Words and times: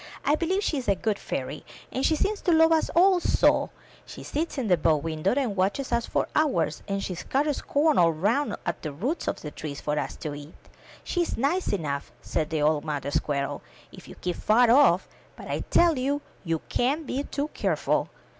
I 0.25 0.35
beheve 0.35 0.63
she 0.63 0.79
is 0.79 0.87
a 0.87 0.95
good 0.95 1.19
fairy, 1.19 1.63
and 1.91 2.03
she 2.03 2.15
seems 2.15 2.41
to 2.41 2.51
love 2.51 2.71
us 2.71 2.89
all 2.95 3.19
so; 3.19 3.69
she 4.03 4.23
sits 4.23 4.57
in 4.57 4.65
the 4.67 4.75
bow 4.75 4.95
window 4.97 5.35
and 5.35 5.55
watches 5.55 5.91
us 5.91 6.07
for 6.07 6.27
hours, 6.33 6.81
and 6.87 7.03
she 7.03 7.13
scatters 7.13 7.61
corn 7.61 7.99
all 7.99 8.11
round 8.11 8.55
at 8.65 8.81
the 8.81 8.91
roots 8.91 9.27
of 9.27 9.41
the 9.41 9.51
trees 9.51 9.79
for 9.79 9.99
us 9.99 10.15
to 10.15 10.33
eat/* 10.33 10.55
''She 11.05 11.21
is 11.21 11.37
nice 11.37 11.67
enough,'* 11.71 12.11
said 12.19 12.49
the 12.49 12.63
old 12.63 12.83
mother 12.83 13.11
squirrel, 13.11 13.61
"if 13.91 14.07
you 14.07 14.15
keep 14.15 14.37
far 14.37 14.63
enough 14.63 14.77
off; 14.81 15.07
but 15.35 15.47
I 15.47 15.59
tell 15.69 15.95
you, 15.99 16.23
you 16.43 16.63
can't 16.67 17.05
be 17.05 17.21
too 17.25 17.49
careful." 17.49 18.09